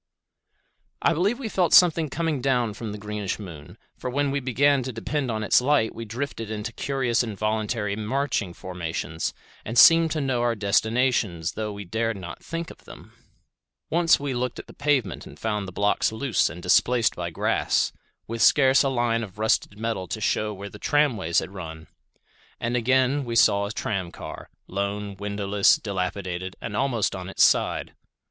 I 1.03 1.13
believe 1.13 1.37
we 1.37 1.47
felt 1.47 1.73
something 1.75 2.09
coming 2.09 2.41
down 2.41 2.73
from 2.73 2.91
the 2.91 2.97
greenish 2.97 3.37
moon, 3.37 3.77
for 3.95 4.09
when 4.09 4.31
we 4.31 4.39
began 4.39 4.81
to 4.81 4.91
depend 4.91 5.29
on 5.29 5.43
its 5.43 5.61
light 5.61 5.93
we 5.93 6.05
drifted 6.05 6.49
into 6.49 6.71
curious 6.73 7.21
involuntary 7.21 7.95
formations 8.55 9.31
and 9.63 9.77
seemed 9.77 10.09
to 10.09 10.19
know 10.19 10.41
our 10.41 10.55
destinations 10.55 11.51
though 11.51 11.71
we 11.71 11.85
dared 11.85 12.17
not 12.17 12.43
think 12.43 12.71
of 12.71 12.85
them. 12.85 13.13
Once 13.91 14.19
we 14.19 14.33
looked 14.33 14.57
at 14.57 14.65
the 14.65 14.73
pavement 14.73 15.27
and 15.27 15.37
found 15.37 15.67
the 15.67 15.71
blocks 15.71 16.11
loose 16.11 16.49
and 16.49 16.63
displaced 16.63 17.15
by 17.15 17.29
grass, 17.29 17.93
with 18.25 18.41
scarce 18.41 18.81
a 18.81 18.89
line 18.89 19.21
of 19.21 19.37
rusted 19.37 19.77
metal 19.77 20.07
to 20.07 20.19
shew 20.19 20.51
where 20.51 20.67
the 20.67 20.79
tramways 20.79 21.37
had 21.37 21.53
run. 21.53 21.85
And 22.59 22.75
again 22.75 23.23
we 23.23 23.35
saw 23.35 23.67
a 23.67 23.71
tram 23.71 24.11
car, 24.11 24.49
lone, 24.65 25.15
windowless, 25.17 25.75
dilapidated, 25.75 26.55
and 26.59 26.75
almost 26.75 27.15
on 27.15 27.29
its 27.29 27.43
side. 27.43 27.93